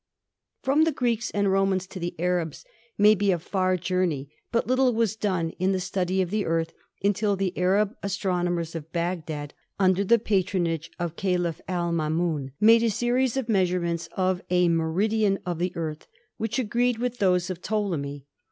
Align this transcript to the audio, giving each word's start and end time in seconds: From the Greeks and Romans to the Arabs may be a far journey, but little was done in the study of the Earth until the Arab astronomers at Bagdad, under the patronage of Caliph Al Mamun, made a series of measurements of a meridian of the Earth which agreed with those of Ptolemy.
From 0.63 0.83
the 0.85 0.91
Greeks 0.91 1.29
and 1.29 1.51
Romans 1.51 1.85
to 1.85 1.99
the 1.99 2.15
Arabs 2.17 2.65
may 2.97 3.13
be 3.13 3.31
a 3.31 3.37
far 3.37 3.77
journey, 3.77 4.31
but 4.51 4.65
little 4.65 4.93
was 4.95 5.15
done 5.15 5.51
in 5.59 5.73
the 5.73 5.79
study 5.79 6.23
of 6.23 6.31
the 6.31 6.43
Earth 6.43 6.73
until 7.03 7.35
the 7.35 7.55
Arab 7.55 7.93
astronomers 8.01 8.75
at 8.75 8.91
Bagdad, 8.91 9.53
under 9.79 10.03
the 10.03 10.17
patronage 10.17 10.89
of 10.97 11.15
Caliph 11.15 11.61
Al 11.67 11.91
Mamun, 11.91 12.51
made 12.59 12.81
a 12.81 12.89
series 12.89 13.37
of 13.37 13.47
measurements 13.47 14.09
of 14.17 14.41
a 14.49 14.69
meridian 14.69 15.37
of 15.45 15.59
the 15.59 15.71
Earth 15.75 16.07
which 16.37 16.57
agreed 16.57 16.97
with 16.97 17.19
those 17.19 17.51
of 17.51 17.61
Ptolemy. 17.61 18.25